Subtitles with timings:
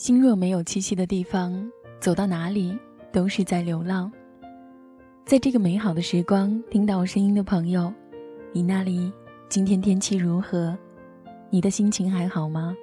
[0.00, 1.70] 心若没有栖息的地方，
[2.00, 2.74] 走到哪里
[3.12, 4.10] 都是在流浪。
[5.26, 7.92] 在这个美好的时光，听到我声音的朋友，
[8.50, 9.12] 你那里
[9.50, 10.74] 今天天气如何？
[11.50, 12.74] 你的心情还好吗？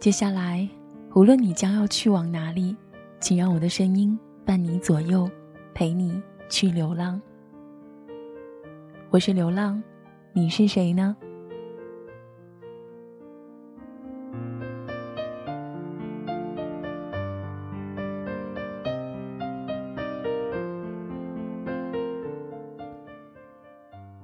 [0.00, 0.68] 接下来，
[1.14, 2.76] 无论你将要去往哪里，
[3.20, 5.30] 请让我的声音伴你左右，
[5.74, 7.22] 陪你去流浪。
[9.10, 9.80] 我是流浪，
[10.32, 11.16] 你是谁呢？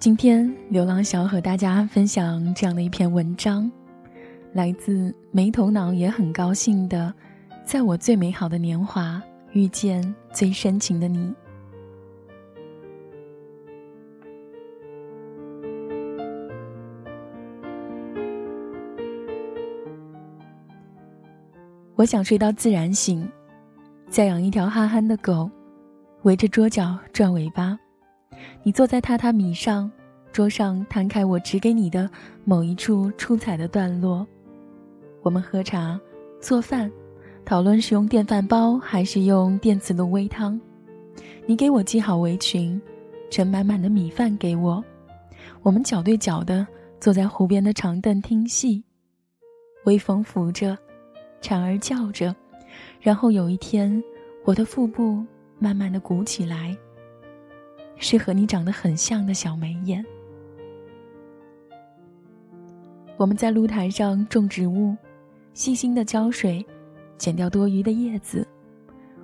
[0.00, 3.68] 今天，流浪想要和大家分享这样的一篇文章，
[4.52, 7.12] 来自没头脑也很高兴的，
[7.64, 11.34] 在我最美好的年华遇见最深情的你。
[21.96, 23.28] 我想睡到自然醒，
[24.08, 25.50] 再养一条憨憨的狗，
[26.22, 27.76] 围着桌角转尾巴。
[28.62, 29.90] 你坐在榻榻米上，
[30.32, 32.08] 桌上摊开我指给你的
[32.44, 34.26] 某一处出彩的段落。
[35.22, 35.98] 我们喝茶、
[36.40, 36.90] 做饭，
[37.44, 40.60] 讨论是用电饭煲还是用电磁炉煨汤。
[41.46, 42.80] 你给我系好围裙，
[43.30, 44.84] 盛满满的米饭给我。
[45.62, 46.66] 我们脚对脚的
[47.00, 48.84] 坐在湖边的长凳听戏，
[49.84, 50.76] 微风拂着，
[51.40, 52.34] 蝉儿叫着。
[53.00, 54.02] 然后有一天，
[54.44, 55.24] 我的腹部
[55.58, 56.76] 慢慢的鼓起来。
[57.98, 60.04] 是和你长得很像的小眉眼。
[63.16, 64.96] 我们在露台上种植物，
[65.52, 66.64] 细心的浇水，
[67.16, 68.46] 剪掉多余的叶子。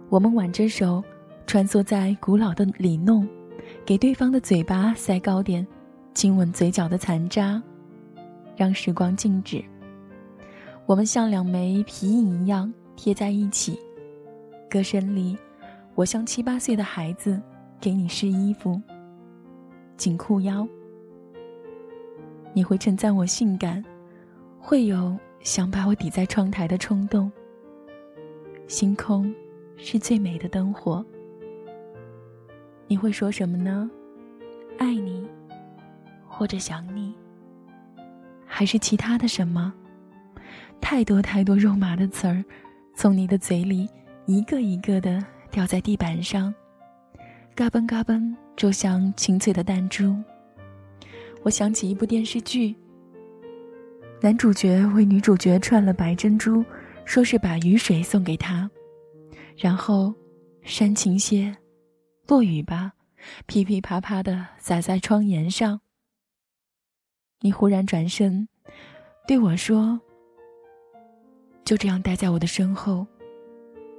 [0.08, 1.03] 我们挽着手，
[1.47, 3.27] 穿梭在古老的里弄，
[3.86, 5.65] 给对方的嘴巴塞糕点，
[6.12, 7.62] 亲吻嘴角的残渣，
[8.56, 9.65] 让时光静止。
[10.87, 13.78] 我们像两枚皮影一样贴在一起。
[14.69, 15.38] 歌声里，
[15.94, 17.41] 我像七八岁的孩子。
[17.84, 18.81] 给你试衣服，
[19.99, 20.67] 紧裤腰。
[22.55, 23.84] 你会称赞我性感，
[24.59, 27.31] 会有想把我抵在窗台的冲动。
[28.67, 29.31] 星空
[29.77, 31.05] 是最美的灯火。
[32.87, 33.91] 你会说什么呢？
[34.78, 35.28] 爱你，
[36.27, 37.15] 或者想你，
[38.47, 39.75] 还是其他的什么？
[40.81, 42.43] 太多太多肉麻的词儿，
[42.97, 43.87] 从你的嘴里
[44.25, 46.55] 一个一个的掉在地板上。
[47.56, 50.16] 嘎嘣嘎嘣，就像清脆的弹珠。
[51.44, 52.75] 我想起一部电视剧，
[54.20, 56.65] 男主角为女主角串了白珍珠，
[57.04, 58.69] 说是把雨水送给她，
[59.56, 60.12] 然后
[60.62, 61.56] 煽情些，
[62.26, 62.92] 落雨吧，
[63.47, 65.81] 噼噼啪啪的洒在窗沿上。
[67.41, 68.48] 你忽然转身，
[69.28, 70.00] 对我说
[71.65, 73.06] ：“就这样待在我的身后，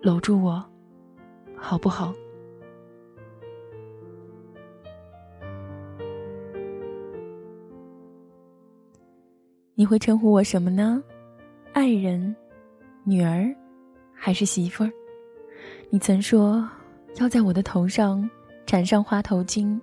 [0.01, 0.61] 搂住我，
[1.55, 2.13] 好不好？”
[9.77, 11.03] 你会称呼我什么呢？
[11.73, 12.33] 爱人、
[13.03, 13.53] 女儿，
[14.13, 14.91] 还是媳妇儿？
[15.89, 16.65] 你曾说
[17.17, 18.27] 要在我的头上
[18.65, 19.77] 缠上花头巾，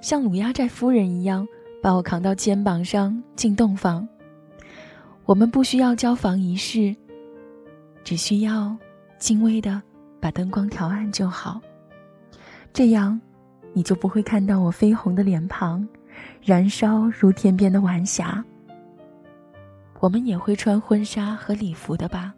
[0.00, 1.46] 像鲁压寨夫人一样
[1.80, 4.06] 把我扛到肩膀上进洞房。
[5.26, 6.94] 我们不需要交房仪式，
[8.02, 8.76] 只需要
[9.20, 9.80] 轻微的
[10.18, 11.60] 把灯光调暗就好。
[12.72, 13.20] 这样，
[13.72, 15.86] 你就不会看到我绯红的脸庞，
[16.42, 18.44] 燃烧如天边的晚霞。
[19.98, 22.34] 我们也会穿婚纱和礼服的吧，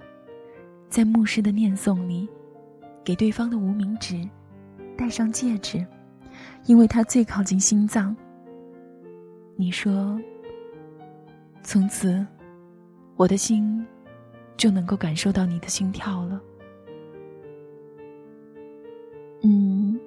[0.89, 2.29] 在牧师的念诵里，
[3.05, 4.27] 给对方的无名指
[4.97, 5.85] 戴上戒指，
[6.67, 8.17] 因为它最靠近心脏。
[9.57, 10.19] 你说，
[11.63, 12.25] 从此，
[13.17, 13.85] 我的心
[14.57, 16.41] 就能够感受到你的心跳了。
[19.43, 19.99] 嗯，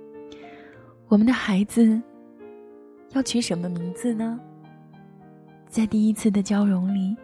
[1.10, 2.02] 我们的孩子
[3.12, 4.40] 要取什么名字呢？
[5.68, 7.16] 在第一次的交融里。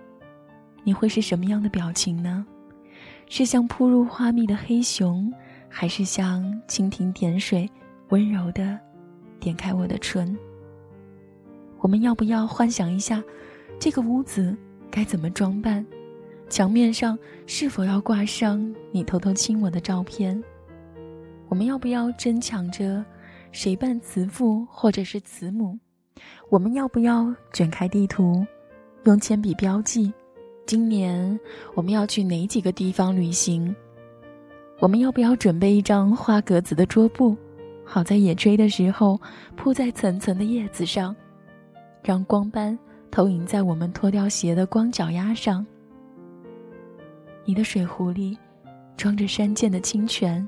[0.87, 2.45] 你会是什么样的表情呢？
[3.27, 5.29] 是像扑入花蜜的黑熊，
[5.67, 7.69] 还是像蜻蜓点水，
[8.07, 8.79] 温柔的
[9.37, 10.33] 点开我的唇？
[11.79, 13.21] 我们要不要幻想一下，
[13.77, 14.55] 这个屋子
[14.89, 15.85] 该怎么装扮？
[16.47, 20.41] 墙面上是否要挂上你偷偷亲我的照片？
[21.49, 23.03] 我们要不要争抢着
[23.51, 25.77] 谁扮慈父或者是慈母？
[26.47, 28.47] 我们要不要卷开地图，
[29.03, 30.13] 用铅笔标记？
[30.67, 31.39] 今年
[31.75, 33.73] 我们要去哪几个地方旅行？
[34.79, 37.37] 我们要不要准备一张花格子的桌布，
[37.85, 39.17] 好在野炊的时候
[39.55, 41.15] 铺在层层的叶子上，
[42.03, 42.77] 让光斑
[43.09, 45.65] 投影在我们脱掉鞋的光脚丫上？
[47.45, 48.37] 你的水壶里
[48.97, 50.45] 装着山涧的清泉。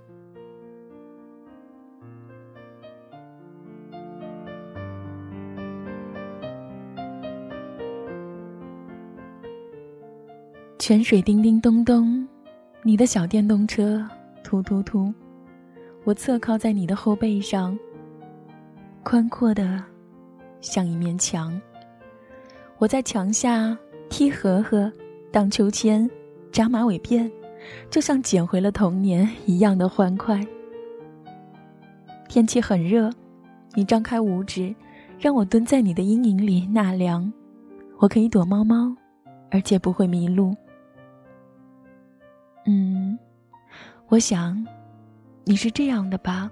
[10.80, 12.26] 泉水叮叮咚咚，
[12.84, 14.08] 你的小电动车
[14.42, 15.14] 突突突，
[16.06, 17.78] 我侧靠在你的后背上，
[19.04, 19.84] 宽阔的
[20.62, 21.62] 像一面墙。
[22.78, 23.78] 我在墙下
[24.10, 24.90] 踢河河、
[25.34, 26.10] 荡秋千、
[26.50, 27.30] 扎马尾辫，
[27.90, 30.48] 就像捡回了童年一样的欢快。
[32.30, 33.12] 天气很热，
[33.74, 34.74] 你张开五指，
[35.20, 37.32] 让我蹲在你的阴影里纳凉，
[37.98, 38.96] 我可以躲猫猫，
[39.52, 40.56] 而且不会迷路。
[42.72, 43.18] 嗯，
[44.10, 44.64] 我想，
[45.44, 46.52] 你是这样的吧？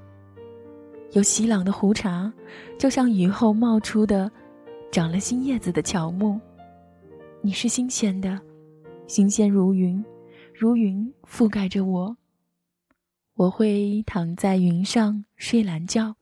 [1.11, 2.33] 有熙朗的胡茬，
[2.79, 4.31] 就像雨后冒出的、
[4.91, 6.39] 长了新叶子的乔木。
[7.43, 8.41] 你是新鲜的，
[9.05, 10.03] 新鲜如云，
[10.55, 12.17] 如云覆盖着我。
[13.35, 16.15] 我会躺在云上睡懒觉。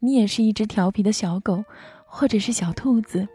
[0.00, 1.64] 你也是一只调皮的小狗，
[2.06, 3.28] 或者是小兔子，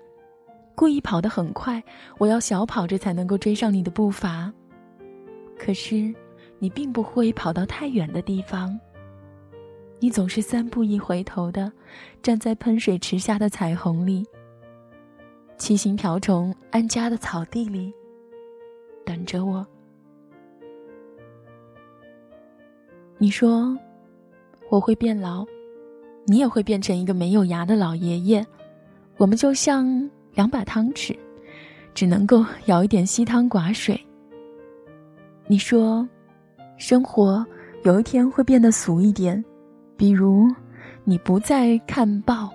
[0.75, 1.81] 故意跑得很快。
[2.17, 4.51] 我要小跑着才能够追上你的步伐。
[5.57, 6.13] 可是，
[6.59, 8.79] 你并不会跑到太远的地方。
[9.99, 11.71] 你总是三步一回头的，
[12.21, 14.23] 站在喷水池下的彩虹里，
[15.57, 17.91] 七星瓢虫安家的草地里，
[19.03, 19.65] 等着我。
[23.17, 23.75] 你说，
[24.69, 25.43] 我会变老，
[26.27, 28.45] 你也会变成一个没有牙的老爷爷。
[29.17, 31.17] 我们就像两把汤匙，
[31.95, 33.99] 只能够舀一点稀汤寡水。
[35.49, 36.05] 你说，
[36.75, 37.45] 生活
[37.83, 39.41] 有一天会变得俗一点，
[39.95, 40.45] 比如，
[41.05, 42.51] 你不再看报，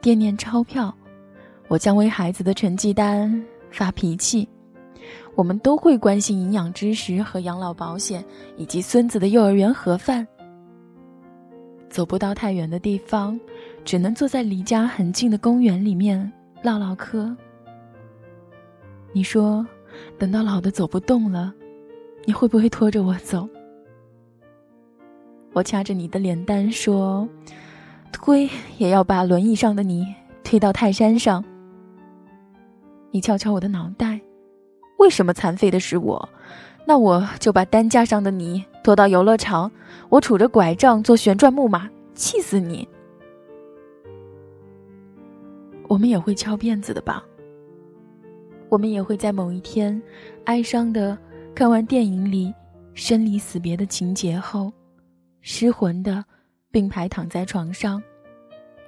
[0.00, 0.94] 惦念钞票，
[1.68, 3.30] 我将为孩子的成绩单
[3.70, 4.48] 发脾气，
[5.34, 8.24] 我们都会关心营养知识和养老保险，
[8.56, 10.26] 以及孙子的幼儿园盒饭。
[11.90, 13.38] 走不到太远的地方，
[13.84, 16.32] 只能坐在离家很近的公园里面
[16.62, 17.36] 唠唠嗑。
[19.12, 19.66] 你说，
[20.18, 21.52] 等到老的走不动了。
[22.24, 23.48] 你会不会拖着我走？
[25.52, 27.28] 我掐着你的脸蛋说
[28.12, 28.48] ：“推
[28.78, 30.06] 也要把轮椅上的你
[30.42, 31.44] 推到泰山上。”
[33.10, 34.20] 你敲敲我的脑袋
[34.98, 36.28] ：“为什么残废的是我？
[36.86, 39.70] 那我就把担架上的你拖到游乐场，
[40.08, 42.88] 我杵着拐杖做旋转木马，气死你！”
[45.86, 47.22] 我们也会翘辫子的吧？
[48.70, 50.00] 我们也会在某一天，
[50.44, 51.18] 哀伤的。
[51.54, 52.52] 看完电影里
[52.94, 54.72] 生离死别的情节后，
[55.42, 56.24] 失魂的
[56.70, 58.02] 并排躺在床上，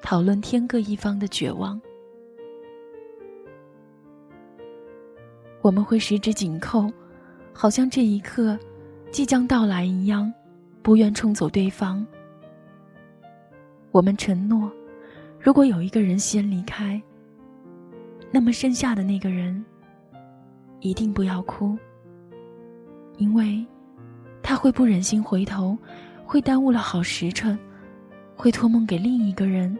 [0.00, 1.80] 讨论天各一方的绝望。
[5.60, 6.90] 我们会十指紧扣，
[7.52, 8.58] 好像这一刻
[9.10, 10.32] 即将到来一样，
[10.82, 12.04] 不愿冲走对方。
[13.92, 14.72] 我们承诺，
[15.38, 17.00] 如果有一个人先离开，
[18.30, 19.64] 那么剩下的那个人
[20.80, 21.78] 一定不要哭。
[23.16, 23.64] 因为，
[24.42, 25.76] 他会不忍心回头，
[26.24, 27.58] 会耽误了好时辰，
[28.34, 29.76] 会托梦给另一个人。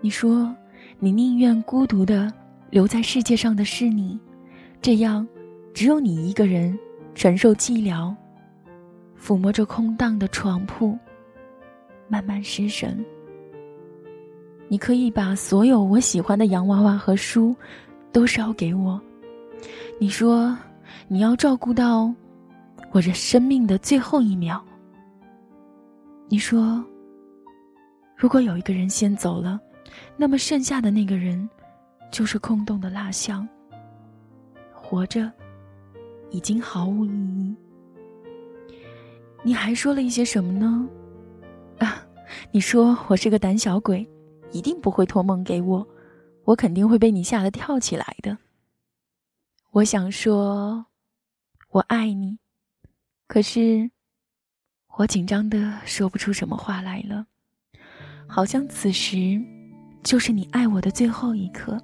[0.00, 0.54] 你说，
[0.98, 2.32] 你宁愿孤独的
[2.70, 4.18] 留在世界上的是你，
[4.82, 5.26] 这样，
[5.72, 6.78] 只有你一个人
[7.14, 8.14] 承受寂寥，
[9.18, 10.98] 抚摸着空荡的床铺，
[12.08, 13.04] 慢慢失神。
[14.68, 17.54] 你可以把所有我喜欢的洋娃娃和书，
[18.12, 19.00] 都烧给我。
[19.98, 20.56] 你说，
[21.08, 22.12] 你要照顾到
[22.92, 24.62] 我这生命的最后一秒。
[26.28, 26.84] 你说，
[28.16, 29.60] 如果有一个人先走了，
[30.16, 31.48] 那么剩下的那个人
[32.10, 33.46] 就是空洞的蜡像。
[34.72, 35.30] 活着
[36.30, 37.56] 已经毫无意义。
[39.42, 40.88] 你还说了一些什么呢？
[41.78, 42.06] 啊，
[42.50, 44.06] 你说我是个胆小鬼，
[44.52, 45.86] 一定不会托梦给我，
[46.44, 48.36] 我肯定会被你吓得跳起来的。
[49.74, 50.86] 我想说，
[51.70, 52.38] 我爱你，
[53.26, 53.90] 可是
[54.96, 57.26] 我紧张的说不出什么话来了，
[58.28, 59.36] 好像此时
[60.04, 61.76] 就是你爱我的最后一刻。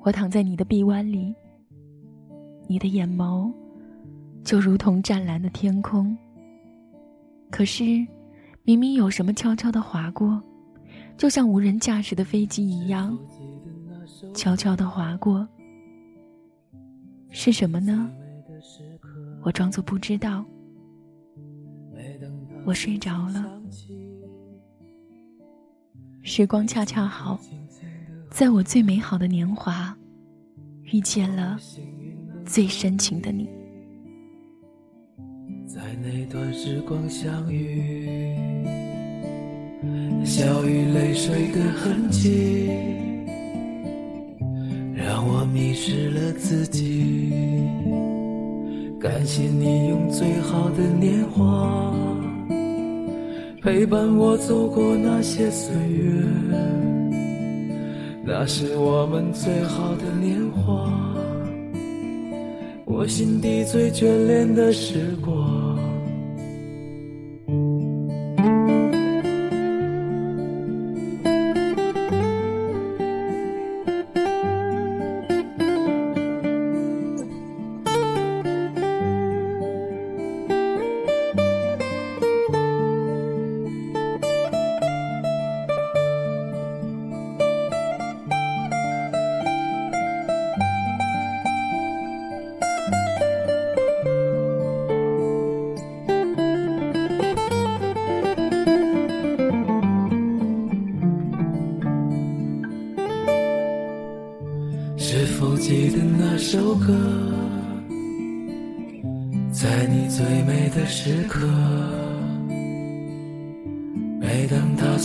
[0.00, 1.34] 我躺在你的臂弯里，
[2.68, 3.50] 你的眼眸
[4.44, 6.14] 就如同湛蓝的天空，
[7.50, 7.82] 可是
[8.62, 10.38] 明明有什么悄悄的划过，
[11.16, 13.18] 就像无人驾驶的飞机一样。
[14.34, 15.46] 悄悄的划过，
[17.30, 18.10] 是什么呢？
[19.42, 20.44] 我装作不知道。
[22.66, 23.60] 我睡着了，
[26.22, 27.40] 时光恰恰好，
[28.30, 29.96] 在我最美好的年华，
[30.82, 31.58] 遇见了
[32.44, 33.48] 最深情的你。
[35.66, 38.36] 在那段时光相遇，
[40.22, 42.68] 笑与泪水的痕迹，
[45.26, 47.32] 我迷失了自己。
[49.00, 51.94] 感谢你用最好的年华，
[53.62, 56.22] 陪伴我走过那些岁月，
[58.24, 60.92] 那是我们最好的年华，
[62.84, 65.59] 我心底最眷恋的时光。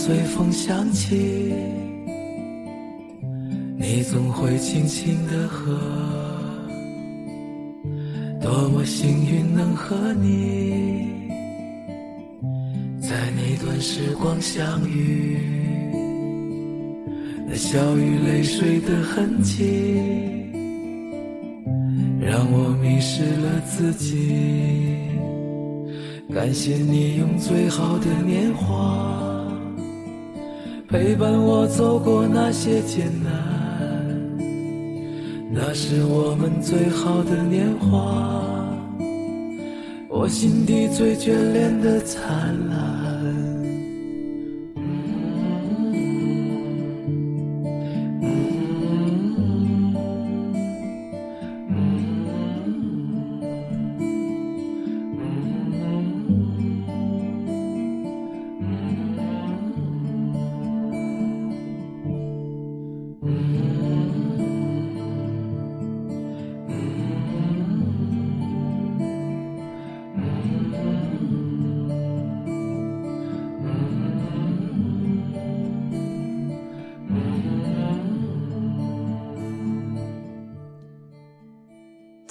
[0.06, 1.52] 随风响起，
[3.76, 5.76] 你总会轻轻的和。
[8.40, 11.08] 多么幸运能和你，
[13.00, 15.40] 在那段时光相遇，
[17.48, 19.98] 那笑与泪水的痕迹。
[22.20, 25.00] 让我迷失了自己。
[26.32, 29.25] 感谢你用最好的年华
[30.88, 33.32] 陪伴我走过那些艰难，
[35.50, 38.64] 那是我们最好的年华，
[40.08, 43.05] 我心底最眷恋的灿烂。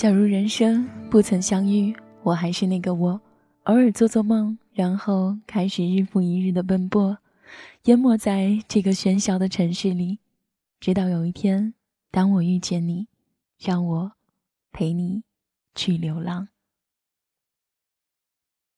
[0.05, 3.19] 假如人生不曾相遇，我还是那个我，
[3.63, 7.17] 偶尔做做梦，然后开始日复一日的奔波，
[7.85, 10.19] 淹没在这个喧嚣的城市里，
[10.79, 11.73] 直到有一天，
[12.11, 13.07] 当我遇见你，
[13.57, 14.11] 让我
[14.71, 15.23] 陪你
[15.73, 16.49] 去流浪。